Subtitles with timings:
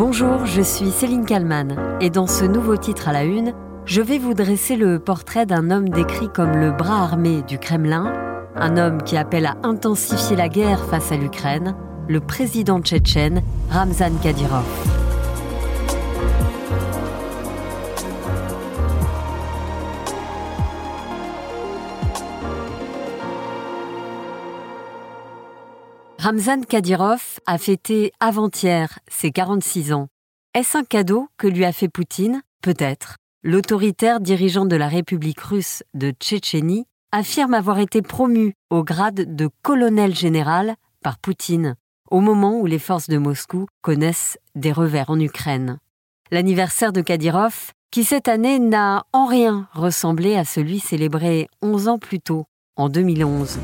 [0.00, 3.52] Bonjour, je suis Céline Kalman et dans ce nouveau titre à la une,
[3.84, 8.10] je vais vous dresser le portrait d'un homme décrit comme le bras armé du Kremlin,
[8.56, 11.76] un homme qui appelle à intensifier la guerre face à l'Ukraine,
[12.08, 14.99] le président tchétchène Ramzan Kadyrov.
[26.22, 30.08] Ramzan Kadyrov a fêté avant-hier ses 46 ans.
[30.52, 32.42] Est-ce un cadeau que lui a fait Poutine?
[32.60, 33.16] Peut-être.
[33.42, 39.48] L'autoritaire dirigeant de la République russe de Tchétchénie affirme avoir été promu au grade de
[39.62, 41.74] colonel général par Poutine,
[42.10, 45.78] au moment où les forces de Moscou connaissent des revers en Ukraine.
[46.30, 51.98] L'anniversaire de Kadyrov, qui cette année n'a en rien ressemblé à celui célébré 11 ans
[51.98, 52.44] plus tôt,
[52.76, 53.58] en 2011.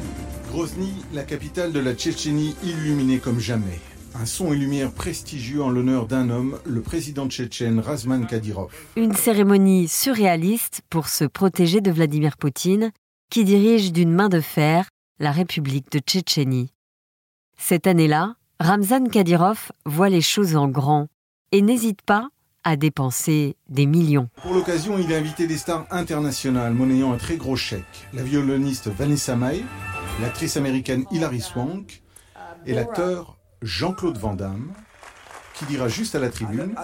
[0.56, 3.78] Grozny, la capitale de la Tchétchénie illuminée comme jamais.
[4.14, 8.72] Un son et lumière prestigieux en l'honneur d'un homme, le président tchétchène Razman Kadyrov.
[8.96, 12.90] Une cérémonie surréaliste pour se protéger de Vladimir Poutine,
[13.30, 16.72] qui dirige d'une main de fer la République de Tchétchénie.
[17.58, 21.08] Cette année-là, Ramzan Kadyrov voit les choses en grand
[21.52, 22.30] et n'hésite pas
[22.64, 24.30] à dépenser des millions.
[24.42, 28.08] Pour l'occasion, il a invité des stars internationales monnayant un très gros chèque.
[28.14, 29.62] La violoniste Vanessa Mae,
[30.20, 32.02] l'actrice américaine Hilary Swank
[32.66, 34.72] et l'acteur Jean-Claude Van Damme,
[35.54, 36.74] qui dira juste à la tribune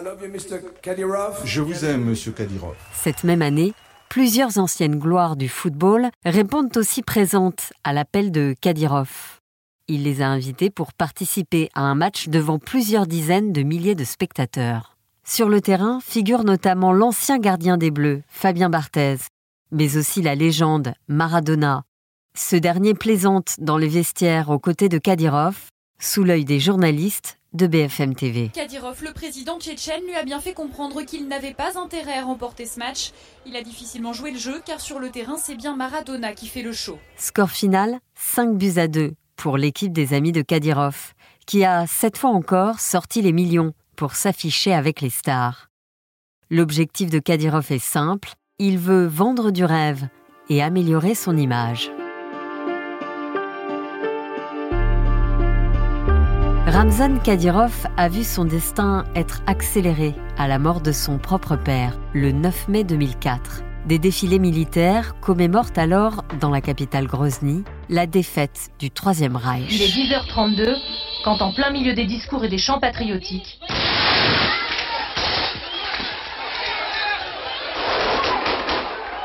[1.44, 2.76] Je vous aime, monsieur Kadyrov.
[2.94, 3.74] Cette même année,
[4.08, 9.38] plusieurs anciennes gloires du football répondent aussi présentes à l'appel de Kadyrov.
[9.88, 14.04] Il les a invités pour participer à un match devant plusieurs dizaines de milliers de
[14.04, 14.96] spectateurs.
[15.24, 19.16] Sur le terrain figure notamment l'ancien gardien des Bleus, Fabien Barthez,
[19.70, 21.84] mais aussi la légende Maradona,
[22.34, 25.56] ce dernier plaisante dans les vestiaires aux côtés de Kadyrov,
[26.00, 28.48] sous l'œil des journalistes de BFM TV.
[28.48, 32.64] Kadyrov, le président tchétchène, lui a bien fait comprendre qu'il n'avait pas intérêt à remporter
[32.64, 33.12] ce match.
[33.44, 36.62] Il a difficilement joué le jeu car sur le terrain, c'est bien Maradona qui fait
[36.62, 36.98] le show.
[37.16, 41.12] Score final 5 buts à 2 pour l'équipe des amis de Kadyrov,
[41.46, 45.68] qui a cette fois encore sorti les millions pour s'afficher avec les stars.
[46.48, 50.08] L'objectif de Kadyrov est simple, il veut vendre du rêve
[50.48, 51.90] et améliorer son image.
[56.72, 61.98] Ramzan Kadyrov a vu son destin être accéléré à la mort de son propre père
[62.14, 63.60] le 9 mai 2004.
[63.84, 69.66] Des défilés militaires commémorent alors, dans la capitale Grozny, la défaite du Troisième Reich.
[69.70, 70.74] Il est 10h32
[71.24, 73.60] quand, en plein milieu des discours et des chants patriotiques,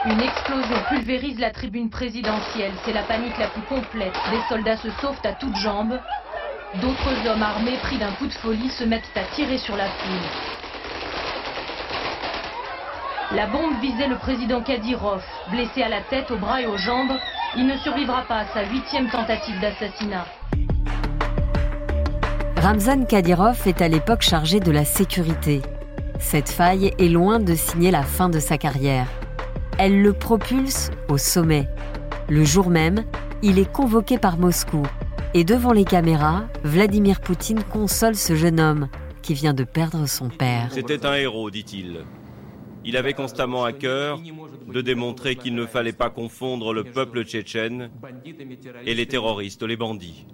[0.10, 2.72] Une explosion pulvérise la tribune présidentielle.
[2.86, 4.14] C'est la panique la plus complète.
[4.32, 6.00] Des soldats se sauvent à toutes jambes.
[6.76, 10.28] D'autres hommes armés, pris d'un coup de folie, se mettent à tirer sur la foule.
[13.32, 15.24] La bombe visait le président Kadyrov.
[15.50, 17.14] Blessé à la tête, aux bras et aux jambes,
[17.56, 20.26] il ne survivra pas à sa huitième tentative d'assassinat.
[22.58, 25.62] Ramzan Kadyrov est à l'époque chargé de la sécurité.
[26.20, 29.08] Cette faille est loin de signer la fin de sa carrière.
[29.78, 31.70] Elle le propulse au sommet.
[32.28, 33.06] Le jour même,
[33.42, 34.84] il est convoqué par Moscou
[35.38, 38.90] et devant les caméras, Vladimir Poutine console ce jeune homme
[39.22, 40.72] qui vient de perdre son père.
[40.72, 42.06] C'était un héros, dit-il.
[42.84, 44.20] Il avait constamment à cœur
[44.68, 47.92] de démontrer qu'il ne fallait pas confondre le peuple tchétchène
[48.84, 50.26] et les terroristes, les bandits.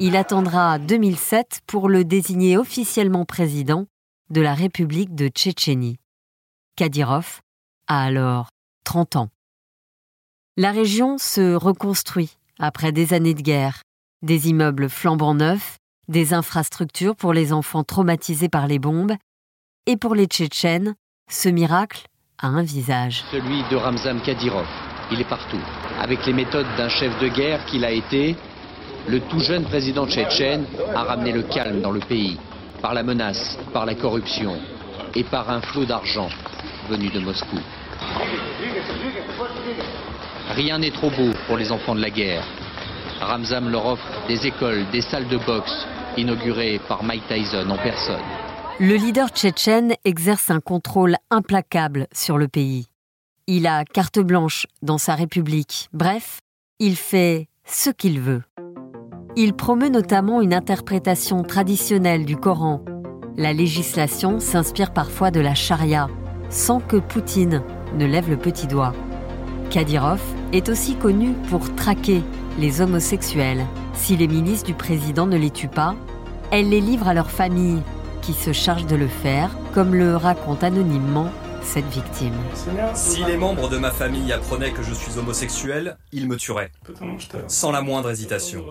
[0.00, 3.86] Il attendra 2007 pour le désigner officiellement président
[4.30, 5.98] de la République de Tchétchénie.
[6.74, 7.42] Kadyrov
[7.86, 8.48] a alors
[8.82, 9.28] 30 ans.
[10.56, 13.82] La région se reconstruit après des années de guerre,
[14.22, 15.78] des immeubles flambant neufs,
[16.08, 19.14] des infrastructures pour les enfants traumatisés par les bombes,
[19.86, 20.94] et pour les Tchétchènes,
[21.30, 22.06] ce miracle
[22.38, 23.24] a un visage.
[23.30, 24.66] Celui de Ramzan Kadyrov.
[25.10, 25.60] Il est partout.
[26.00, 28.36] Avec les méthodes d'un chef de guerre qu'il a été,
[29.08, 32.38] le tout jeune président tchétchène a ramené le calme dans le pays,
[32.80, 34.56] par la menace, par la corruption
[35.14, 36.28] et par un flot d'argent
[36.88, 37.58] venu de Moscou.
[40.54, 42.44] Rien n'est trop beau pour les enfants de la guerre.
[43.20, 45.86] Ramzan leur offre des écoles, des salles de boxe,
[46.16, 48.20] inaugurées par Mike Tyson en personne.
[48.80, 52.88] Le leader tchétchène exerce un contrôle implacable sur le pays.
[53.46, 55.88] Il a carte blanche dans sa république.
[55.92, 56.40] Bref,
[56.78, 58.42] il fait ce qu'il veut.
[59.36, 62.84] Il promeut notamment une interprétation traditionnelle du Coran.
[63.36, 66.08] La législation s'inspire parfois de la charia,
[66.48, 67.62] sans que Poutine
[67.94, 68.92] ne lève le petit doigt.
[69.70, 70.20] Kadyrov
[70.52, 72.22] est aussi connu pour traquer
[72.58, 73.64] les homosexuels.
[73.94, 75.94] Si les milices du président ne les tuent pas,
[76.50, 77.80] elle les livre à leur famille
[78.20, 81.30] qui se charge de le faire, comme le raconte anonymement
[81.62, 82.34] cette victime.
[82.94, 86.72] Si les membres de ma famille apprenaient que je suis homosexuel, ils me tueraient,
[87.46, 88.64] sans la moindre hésitation.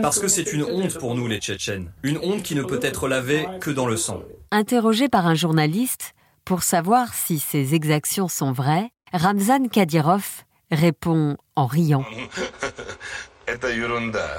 [0.00, 3.06] Parce que c'est une honte pour nous les Tchétchènes, une honte qui ne peut être
[3.06, 4.22] lavée que dans le sang.
[4.50, 6.14] Interrogé par un journaliste
[6.46, 12.04] pour savoir si ces exactions sont vraies, Ramzan Kadyrov répond en riant.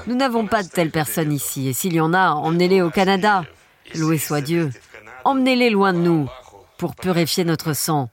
[0.06, 3.44] Nous n'avons pas de telles personnes ici, et s'il y en a, emmenez-les au Canada.
[3.94, 4.70] Loué soit Dieu.
[5.24, 6.28] Emmenez-les loin de nous,
[6.78, 8.08] pour purifier notre sang.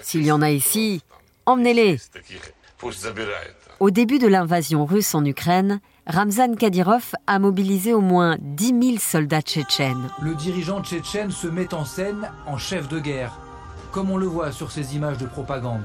[0.00, 1.02] S'il y en a ici,
[1.46, 1.98] emmenez-les.
[3.80, 8.96] Au début de l'invasion russe en Ukraine, Ramzan Kadyrov a mobilisé au moins 10 000
[8.98, 10.08] soldats tchétchènes.
[10.22, 13.38] Le dirigeant tchétchène se met en scène en chef de guerre,
[13.90, 15.82] comme on le voit sur ces images de propagande.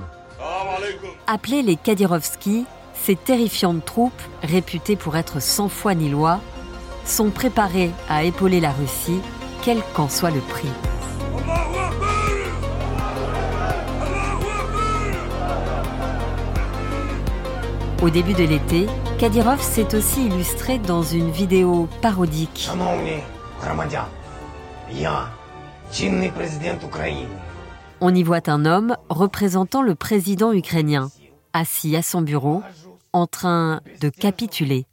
[1.28, 6.40] Appelés les Kadyrovskis, ces terrifiantes troupes, réputées pour être sans foi ni loi,
[7.06, 9.22] sont préparées à épauler la Russie,
[9.62, 10.70] quel qu'en soit le prix.
[18.02, 22.70] Au début de l'été, Kadyrov s'est aussi illustré dans une vidéo parodique.
[28.06, 31.10] On y voit un homme représentant le président ukrainien,
[31.54, 32.62] assis à son bureau,
[33.14, 34.88] en train de capituler.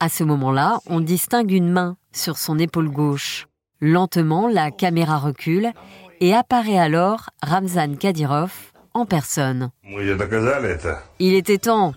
[0.00, 3.46] À ce moment-là, on distingue une main sur son épaule gauche.
[3.80, 5.70] Lentement, la caméra recule
[6.18, 8.50] et apparaît alors Ramzan Kadyrov
[8.92, 9.70] en personne.
[11.20, 11.94] Il était temps.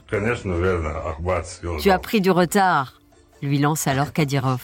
[1.80, 3.02] Tu as pris du retard,
[3.42, 4.64] lui lance alors Kadyrov.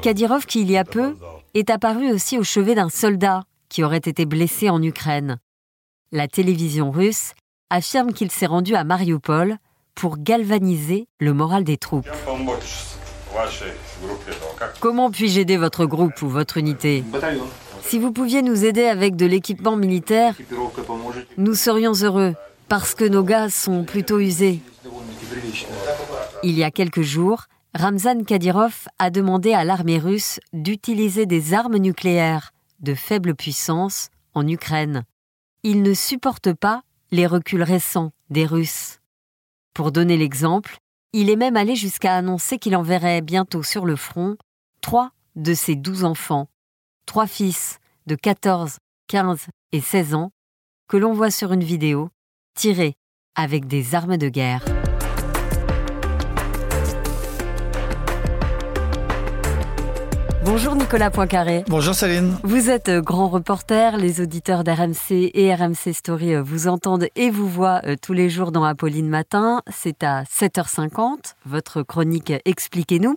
[0.00, 1.16] Kadyrov, qui il y a peu,
[1.54, 3.42] est apparu aussi au chevet d'un soldat
[3.74, 5.38] qui aurait été blessé en Ukraine.
[6.12, 7.32] La télévision russe
[7.70, 9.56] affirme qu'il s'est rendu à Mariupol
[9.96, 12.08] pour galvaniser le moral des troupes.
[14.78, 17.02] Comment puis-je aider votre groupe ou votre unité?
[17.82, 20.36] Si vous pouviez nous aider avec de l'équipement militaire,
[21.36, 22.36] nous serions heureux,
[22.68, 24.60] parce que nos gars sont plutôt usés.
[26.44, 31.78] Il y a quelques jours, Ramzan Kadyrov a demandé à l'armée russe d'utiliser des armes
[31.78, 32.53] nucléaires
[32.84, 35.02] de faible puissance en Ukraine.
[35.64, 39.00] Il ne supporte pas les reculs récents des Russes.
[39.72, 40.78] Pour donner l'exemple,
[41.12, 44.36] il est même allé jusqu'à annoncer qu'il enverrait bientôt sur le front
[44.80, 46.48] trois de ses douze enfants,
[47.06, 48.78] trois fils de 14,
[49.08, 50.30] 15 et 16 ans,
[50.88, 52.10] que l'on voit sur une vidéo,
[52.54, 52.94] tirés
[53.34, 54.62] avec des armes de guerre.
[60.44, 61.64] Bonjour Nicolas Poincaré.
[61.68, 62.36] Bonjour Céline.
[62.42, 67.30] Vous êtes euh, grand reporter, les auditeurs d'RMC et RMC Story euh, vous entendent et
[67.30, 69.62] vous voient euh, tous les jours dans Apolline Matin.
[69.72, 73.16] C'est à 7h50, votre chronique Expliquez-nous.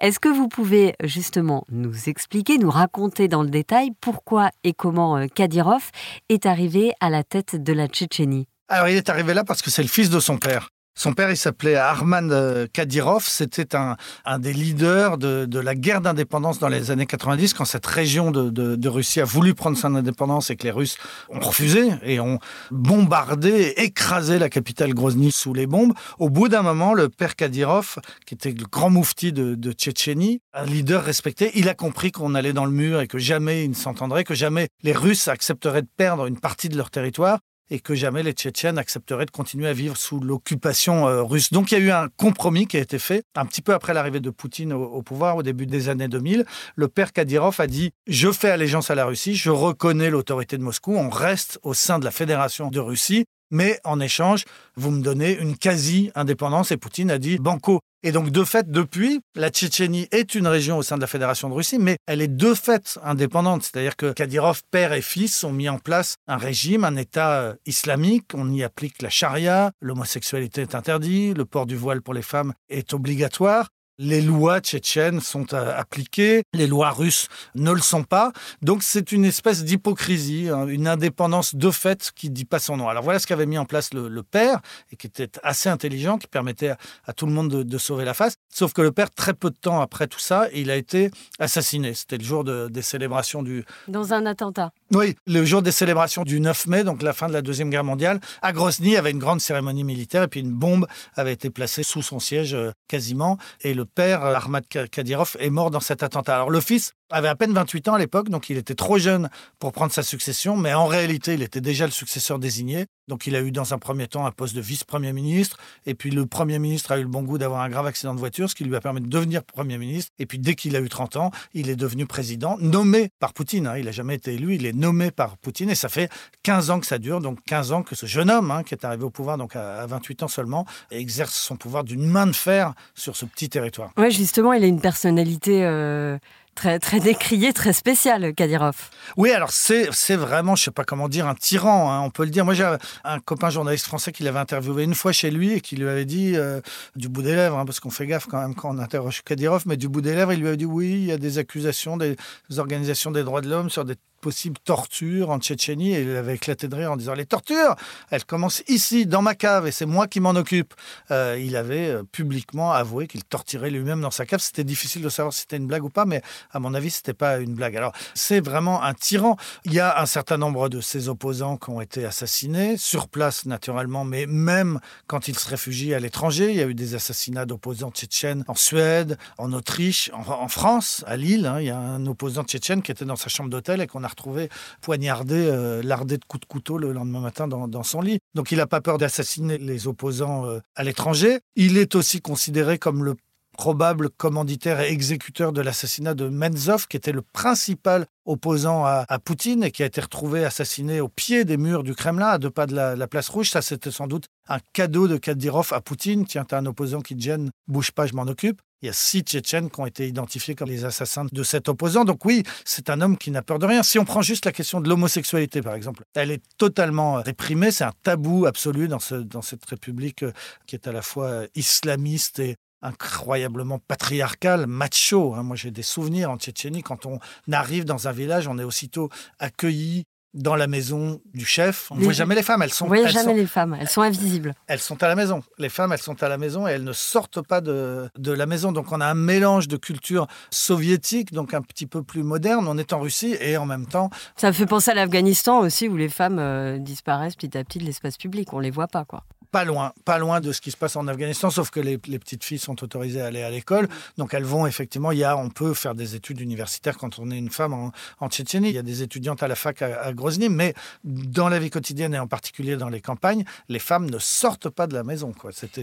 [0.00, 5.26] Est-ce que vous pouvez justement nous expliquer, nous raconter dans le détail pourquoi et comment
[5.28, 5.90] Kadyrov
[6.30, 8.48] est arrivé à la tête de la Tchétchénie?
[8.68, 10.70] Alors il est arrivé là parce que c'est le fils de son père.
[10.94, 13.24] Son père, il s'appelait Arman euh, Kadyrov.
[13.26, 13.96] C'était un,
[14.38, 19.20] des leaders de, la guerre d'indépendance dans les années 90, quand cette région de, Russie
[19.20, 20.98] a voulu prendre son indépendance et que les Russes
[21.30, 22.38] ont refusé et ont
[22.70, 25.94] bombardé, écrasé la capitale Grozny sous les bombes.
[26.18, 27.96] Au bout d'un moment, le père Kadyrov,
[28.26, 32.52] qui était le grand moufti de, Tchétchénie, un leader respecté, il a compris qu'on allait
[32.52, 35.88] dans le mur et que jamais il ne s'entendrait, que jamais les Russes accepteraient de
[35.96, 37.38] perdre une partie de leur territoire
[37.70, 41.52] et que jamais les Tchétchènes accepteraient de continuer à vivre sous l'occupation euh, russe.
[41.52, 43.94] Donc il y a eu un compromis qui a été fait un petit peu après
[43.94, 46.44] l'arrivée de Poutine au, pouvoir au début des années 2000.
[46.76, 50.62] Le père Kadyrov a dit je fais allégeance à la Russie, je reconnais l'autorité de
[50.62, 54.44] Moscou, on reste au sein de la fédération de Russie, mais en échange,
[54.76, 56.72] vous me donnez une quasi-indépendance.
[56.72, 57.80] Et Poutine a dit banco.
[58.04, 61.48] Et donc, de fait, depuis, la Tchétchénie est une région au sein de la Fédération
[61.48, 63.62] de Russie, mais elle est de fait indépendante.
[63.62, 67.54] C'est-à-dire que Kadyrov, père et fils, ont mis en place un régime, un État euh,
[67.64, 68.32] islamique.
[68.34, 72.54] On y applique la charia, l'homosexualité est interdite, le port du voile pour les femmes
[72.68, 73.68] est obligatoire
[73.98, 78.32] les lois tchétchènes sont euh, appliquées, les lois russes ne le sont pas.
[78.62, 82.76] Donc c'est une espèce d'hypocrisie, hein, une indépendance de fait qui ne dit pas son
[82.76, 82.88] nom.
[82.88, 84.60] Alors voilà ce qu'avait mis en place le, père
[84.92, 86.74] et qui était assez intelligent, qui permettait
[87.06, 88.34] à, tout le monde de, sauver la face.
[88.52, 91.94] Sauf que le père, très peu de temps après tout ça, il a été assassiné.
[91.94, 93.64] C'était le jour des célébrations du...
[93.88, 94.72] Dans un attentat.
[94.94, 97.84] Oui, le jour des célébrations du 9 mai, donc la fin de la Deuxième Guerre
[97.84, 98.20] mondiale.
[98.42, 101.50] À Grozny, il y avait une grande cérémonie militaire et puis une bombe avait été
[101.50, 103.38] placée sous son siège euh, quasiment.
[103.62, 106.34] Et le père, euh, Ahmad Kadyrov, est mort dans cet attentat.
[106.34, 109.28] Alors le fils avait à peine 28 ans à l'époque, donc il était trop jeune
[109.58, 112.86] pour prendre sa succession, mais en réalité, il était déjà le successeur désigné.
[113.08, 116.10] Donc il a eu dans un premier temps un poste de vice-premier ministre, et puis
[116.10, 118.54] le Premier ministre a eu le bon goût d'avoir un grave accident de voiture, ce
[118.54, 120.10] qui lui a permis de devenir Premier ministre.
[120.18, 123.66] Et puis dès qu'il a eu 30 ans, il est devenu président, nommé par Poutine.
[123.66, 123.76] Hein.
[123.76, 126.08] Il n'a jamais été élu, il est nommé par Poutine, et ça fait
[126.44, 128.84] 15 ans que ça dure, donc 15 ans que ce jeune homme, hein, qui est
[128.84, 132.72] arrivé au pouvoir donc à 28 ans seulement, exerce son pouvoir d'une main de fer
[132.94, 133.90] sur ce petit territoire.
[133.96, 135.64] Oui, justement, il a une personnalité...
[135.64, 136.18] Euh,
[136.54, 138.90] très, très décrié, très spécial, Kadyrov.
[139.16, 142.24] Oui, alors c'est, c'est vraiment, je sais pas comment dire, un tyran, hein, on peut
[142.24, 142.44] le dire.
[142.44, 145.76] Moi, j'ai un copain journaliste français qui l'avait interviewé une fois chez lui et qui
[145.76, 146.60] lui avait dit, euh,
[146.96, 149.62] du bout des lèvres, hein, parce qu'on fait gaffe quand même quand on interroge Kadyrov,
[149.66, 151.96] mais du bout des lèvres, il lui avait dit oui, il y a des accusations
[151.96, 152.16] des
[152.56, 155.94] organisations des droits de l'homme sur des possible torture en Tchétchénie.
[155.94, 157.76] Et il avait éclaté de rire en disant Les tortures,
[158.10, 160.72] elles commencent ici, dans ma cave, et c'est moi qui m'en occupe.
[161.10, 164.40] Euh, il avait euh, publiquement avoué qu'il torturait lui-même dans sa cave.
[164.40, 167.12] C'était difficile de savoir si c'était une blague ou pas, mais à mon avis, c'était
[167.12, 167.76] pas une blague.
[167.76, 169.36] Alors, c'est vraiment un tyran.
[169.64, 173.44] Il y a un certain nombre de ses opposants qui ont été assassinés, sur place
[173.44, 176.50] naturellement, mais même quand ils se réfugient à l'étranger.
[176.50, 181.16] Il y a eu des assassinats d'opposants tchétchènes en Suède, en Autriche, en, France, à
[181.16, 181.46] Lille.
[181.46, 181.60] Hein.
[181.60, 184.11] il y a un opposant tchétchène qui était dans sa chambre d'hôtel et qu'on a
[184.12, 184.48] retrouvé
[184.80, 188.18] poignardé, euh, lardé de coups de couteau le lendemain matin dans, son lit.
[188.34, 191.40] Donc il n'a pas peur d'assassiner les opposants euh, à l'étranger.
[191.56, 193.16] Il est aussi considéré comme le
[193.52, 199.62] probable commanditaire et exécuteur de l'assassinat de Menzov, qui était le principal opposant à, Poutine
[199.64, 202.66] et qui a été retrouvé assassiné au pied des murs du Kremlin, à deux pas
[202.66, 203.50] de la, place rouge.
[203.50, 206.24] Ça, c'était sans doute un cadeau de Kadyrov à Poutine.
[206.24, 208.60] Tiens, t'as un opposant qui te gêne, bouge pas, je m'en occupe.
[208.82, 212.04] Il y a six Tchétchènes qui ont été identifiés comme les assassins de cet opposant.
[212.04, 213.82] Donc oui, c'est un homme qui n'a peur de rien.
[213.82, 217.70] Si on prend juste la question de l'homosexualité, par exemple, elle est totalement réprimée.
[217.70, 220.32] C'est un tabou absolu dans, ce, dans cette république euh,
[220.66, 225.34] qui est à la fois islamiste et incroyablement patriarcal, macho.
[225.34, 225.44] Hein.
[225.44, 226.82] Moi, j'ai des souvenirs en Tchétchénie.
[226.82, 227.20] Quand on
[227.52, 229.08] arrive dans un village, on est aussitôt
[229.38, 231.88] accueilli dans la maison du chef.
[231.90, 232.62] On ne voit jamais les femmes.
[232.62, 232.86] Elles sont.
[232.86, 233.76] On ne voit jamais les femmes.
[233.78, 234.54] Elles sont invisibles.
[234.66, 235.42] Elles sont à la maison.
[235.58, 238.46] Les femmes, elles sont à la maison et elles ne sortent pas de, de la
[238.46, 238.72] maison.
[238.72, 242.66] Donc, on a un mélange de culture soviétique, donc un petit peu plus moderne.
[242.68, 244.10] On est en Russie et en même temps.
[244.36, 247.78] Ça me fait penser à l'Afghanistan aussi, où les femmes euh, disparaissent petit à petit
[247.78, 248.52] de l'espace public.
[248.52, 251.06] On les voit pas, quoi pas loin, pas loin de ce qui se passe en
[251.06, 253.86] Afghanistan, sauf que les, petites filles sont autorisées à aller à l'école.
[254.16, 257.30] Donc elles vont effectivement, il y a, on peut faire des études universitaires quand on
[257.30, 258.70] est une femme en, Tchétchénie.
[258.70, 262.14] Il y a des étudiantes à la fac à, Grozny, mais dans la vie quotidienne
[262.14, 265.34] et en particulier dans les campagnes, les femmes ne sortent pas de la maison.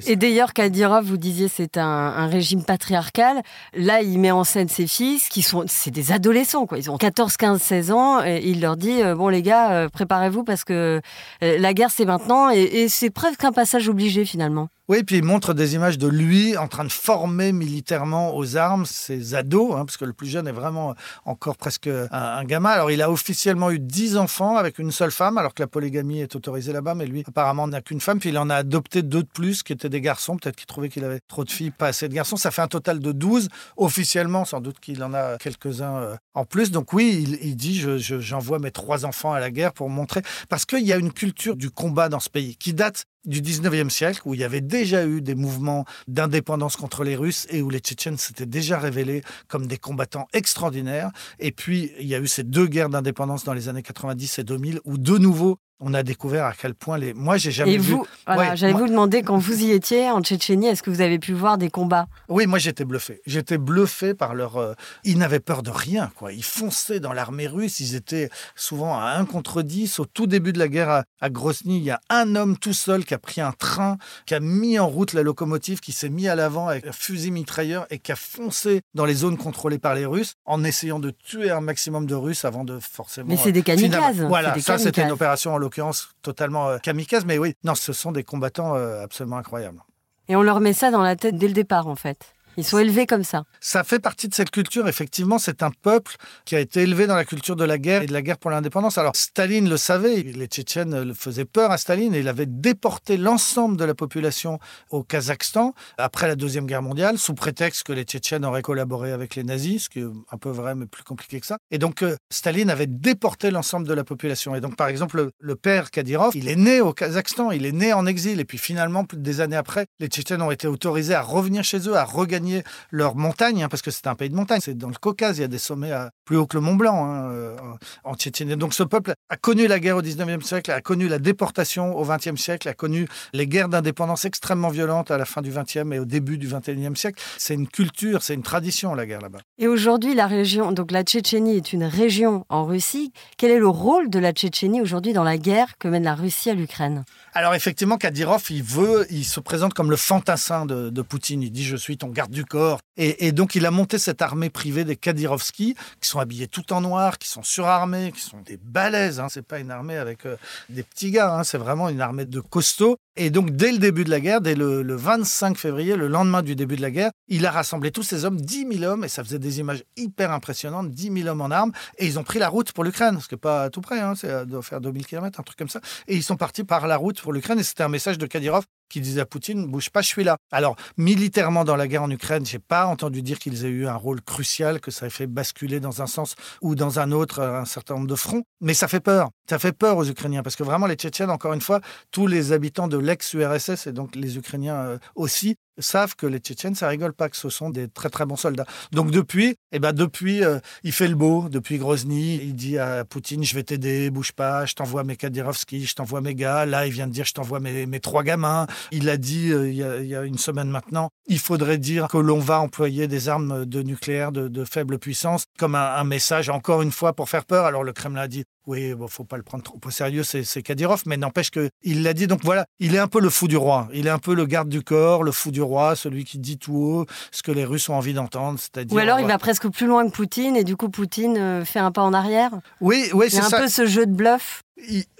[0.07, 3.41] Et d'ailleurs, Kadyrov, vous disiez, c'est un, régime patriarcal.
[3.73, 6.67] Là, il met en scène ses fils, qui sont, c'est des adolescents.
[6.75, 8.23] Ils ont 14, 15, 16 ans.
[8.23, 11.01] Et il leur dit, euh, bon les gars, euh, préparez-vous parce que
[11.43, 12.49] euh, la guerre c'est maintenant.
[12.49, 14.69] Et, et c'est presque un passage obligé finalement.
[14.87, 18.85] Oui, puis il montre des images de lui en train de former militairement aux armes
[18.85, 22.69] ses ados, hein, parce que le plus jeune est vraiment encore presque un, gamin.
[22.69, 26.21] Alors il a officiellement eu dix enfants avec une seule femme, alors que la polygamie
[26.21, 29.23] est autorisée là-bas, mais lui apparemment n'a qu'une femme, puis il en a adopté deux
[29.23, 31.87] de plus qui étaient des garçons, peut-être qu'il trouvait qu'il avait trop de filles, pas
[31.87, 32.37] assez de garçons.
[32.37, 33.49] Ça fait un total de 12.
[33.75, 36.71] Officiellement, sans doute qu'il en a quelques-uns euh, en plus.
[36.71, 40.85] Donc oui, il, dit, j'envoie mes trois enfants à la guerre pour montrer, parce qu'il
[40.85, 44.33] y a une culture du combat dans ce pays qui date du 19e siècle, où
[44.33, 48.17] il y avait déjà eu des mouvements d'indépendance contre les Russes et où les Tchétchènes
[48.17, 51.11] s'étaient déjà révélés comme des combattants extraordinaires.
[51.39, 54.43] Et puis, il y a eu ces deux guerres d'indépendance dans les années 90 et
[54.43, 57.13] 2000, où de nouveau, on a découvert à quel point les.
[57.13, 57.93] Moi, j'ai jamais et vu.
[57.93, 61.19] Vous, voilà, j'allais vous demander quand vous y étiez en Tchétchénie, est-ce que vous avez
[61.19, 62.07] pu voir des combats?
[62.27, 63.21] Oui, moi j'étais bluffé.
[63.25, 64.57] J'étais bluffé par leur.
[64.57, 66.33] Euh, ils n'avaient peur de rien, quoi.
[66.33, 67.79] Ils fonçaient dans l'armée russe.
[67.79, 69.99] Ils étaient souvent à 1 contre 10.
[69.99, 73.05] Au tout début de la guerre à, Grozny, il y a un homme tout seul
[73.05, 76.27] qui a pris un train, qui a mis en route la locomotive, qui s'est mis
[76.27, 79.95] à l'avant avec un fusil mitrailleur et qui a foncé dans les zones contrôlées par
[79.95, 83.29] les Russes en essayant de tuer un maximum de Russes avant de forcément.
[83.29, 84.21] Mais c'est des kamikazes.
[84.21, 88.11] Voilà, ça c'était une opération en l'occurrence totalement euh, kamikaze, mais oui, non, ce sont
[88.11, 89.81] des combattants euh, absolument incroyables.
[90.27, 92.35] Et on leur met ça dans la tête dès le départ, en fait.
[92.59, 93.45] Ils sont élevés comme ça.
[93.61, 94.89] Ça fait partie de cette culture.
[94.89, 98.05] Effectivement, c'est un peuple qui a été élevé dans la culture de la guerre et
[98.05, 98.97] de la guerre pour l'indépendance.
[98.97, 100.23] Alors, Staline le savait.
[100.23, 104.59] Les Tchétchènes le faisaient peur à Staline et il avait déporté l'ensemble de la population
[104.89, 109.35] au Kazakhstan après la Deuxième Guerre mondiale, sous prétexte que les Tchétchènes auraient collaboré avec
[109.35, 111.59] les nazis, ce qui est un peu vrai, mais plus compliqué que ça.
[111.71, 114.53] Et donc, euh, Staline avait déporté l'ensemble de la population.
[114.53, 117.93] Et donc, par exemple, le, père Kadyrov, il est né au Kazakhstan, il est né
[117.93, 118.41] en exil.
[118.41, 121.95] Et puis, finalement, des années après, les Tchétchènes ont été autorisés à revenir chez eux,
[121.95, 124.59] à regagner gagner leurs montagnes, hein, parce que c'est un pays de montagne.
[124.61, 126.75] C'est dans le Caucase, il y a des sommets à, plus haut que le Mont
[126.75, 127.55] Blanc hein, euh,
[128.03, 128.55] en Tchétchénie.
[128.55, 132.05] Donc ce peuple a connu la guerre au 19e siècle, a connu la déportation au
[132.05, 135.99] 20e siècle, a connu les guerres d'indépendance extrêmement violentes à la fin du 20e et
[135.99, 137.21] au début du 21e siècle.
[137.37, 139.39] C'est une culture, c'est une tradition la guerre là-bas.
[139.57, 143.11] Et aujourd'hui, la région, donc la Tchétchénie est une région en Russie.
[143.37, 146.49] Quel est le rôle de la Tchétchénie aujourd'hui dans la guerre que mène la Russie
[146.49, 147.03] à l'Ukraine?
[147.33, 151.41] Alors effectivement, Kadyrov, il veut, il se présente comme le fantassin de, Poutine.
[151.41, 152.79] Il dit je suis ton garde du corps.
[152.97, 156.81] Et, donc il a monté cette armée privée des Kadyrovskis, qui sont habillés tout en
[156.81, 159.19] noir, qui sont surarmés, qui sont des balaises.
[159.19, 159.27] Hein.
[159.29, 160.35] C'est pas une armée avec euh,
[160.67, 161.33] des petits gars.
[161.33, 161.43] Hein.
[161.43, 162.97] C'est vraiment une armée de costauds.
[163.15, 166.55] Et donc dès le début de la guerre, dès le, 25 février, le lendemain du
[166.55, 169.23] début de la guerre, il a rassemblé tous ces hommes, 10 000 hommes, et ça
[169.23, 172.47] faisait des images hyper impressionnantes, 10 000 hommes en armes, et ils ont pris la
[172.47, 174.15] route pour l'Ukraine, ce qui n'est pas tout près, hein.
[174.15, 175.81] ça doit faire 2000 km, un truc comme ça.
[176.07, 178.63] Et ils sont partis par la route pour l'Ukraine, et c'était un message de Kadyrov
[178.89, 180.37] qui disait à Poutine bouge pas, je suis là.
[180.51, 183.95] Alors militairement dans la guerre en Ukraine, j'ai pas entendu dire qu'ils aient eu un
[183.95, 187.65] rôle crucial, que ça ait fait basculer dans un sens ou dans un autre un
[187.65, 189.29] certain nombre de fronts, mais ça fait peur.
[189.49, 192.51] Ça fait peur aux Ukrainiens parce que vraiment les Tchétchènes, encore une fois, tous les
[192.51, 197.13] habitants de l'ex-URSS et donc les Ukrainiens euh, aussi savent que les Tchétchènes, ça rigole
[197.13, 198.65] pas, que ce sont des très très bons soldats.
[198.91, 201.47] Donc depuis, eh ben depuis, euh, il fait le beau.
[201.49, 205.85] Depuis Grozny, il dit à Poutine, je vais t'aider, bouge pas, je t'envoie mes Kadyrovski,
[205.85, 206.65] je t'envoie mes gars.
[206.65, 208.67] Là, il vient de dire, je t'envoie mes, trois gamins.
[208.91, 212.39] Il a dit euh, il, y a, une semaine maintenant, il faudrait dire que l'on
[212.39, 217.13] va employer des armes de nucléaire de, faible puissance comme un, message, encore une fois,
[217.13, 217.65] pour faire peur.
[217.65, 220.61] Alors le Kremlin a dit oui, bon, faut pas le prendre trop au sérieux, c'est
[220.61, 222.27] Kadyrov, mais n'empêche qu'il l'a dit.
[222.27, 223.87] Donc voilà, il est un peu le fou du roi.
[223.95, 226.59] Il est un peu le garde du corps, le fou du roi, celui qui dit
[226.59, 228.59] tout haut ce que les Russes ont envie d'entendre.
[228.91, 231.79] Ou alors il va presque plus loin que Poutine et du coup Poutine euh, fait
[231.79, 232.51] un pas en arrière.
[232.79, 233.57] Oui, oui, c'est ça.
[233.57, 234.61] un peu ce jeu de bluff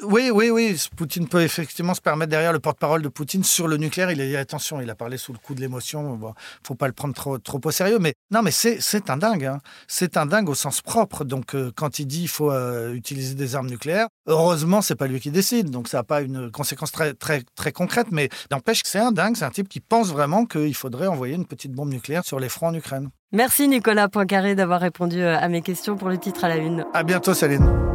[0.04, 0.78] oui, oui, oui.
[0.96, 4.12] Poutine peut effectivement se permettre derrière le porte-parole de Poutine sur le nucléaire.
[4.12, 6.16] Il a dit attention, il a parlé sous le coup de l'émotion.
[6.16, 6.34] Bon,
[6.66, 8.00] faut pas le prendre trop, trop au sérieux.
[8.00, 9.46] Mais non, mais c'est un dingue.
[9.46, 9.60] Hein.
[9.88, 11.24] C'est un dingue au sens propre.
[11.24, 15.08] Donc, euh, quand il dit il faut euh, utiliser des armes nucléaires, heureusement, c'est pas
[15.08, 15.70] lui qui décide.
[15.70, 18.08] Donc, ça n'a pas une conséquence très, très, très concrète.
[18.12, 19.36] Mais n'empêche que c'est un dingue.
[19.36, 22.50] C'est un type qui pense vraiment qu'il faudrait envoyer une petite bombe nucléaire sur les
[22.50, 23.10] fronts en Ukraine.
[23.32, 26.86] Merci Nicolas Poincaré d'avoir répondu euh, à mes questions pour le titre à la une.
[26.94, 27.89] À bientôt, Céline.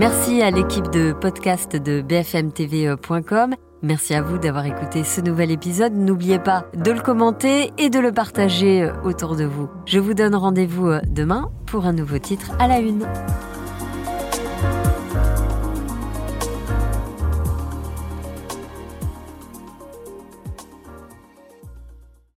[0.00, 3.54] Merci à l'équipe de podcast de bfmtv.com.
[3.82, 5.92] Merci à vous d'avoir écouté ce nouvel épisode.
[5.92, 9.68] N'oubliez pas de le commenter et de le partager autour de vous.
[9.84, 13.06] Je vous donne rendez-vous demain pour un nouveau titre à la une.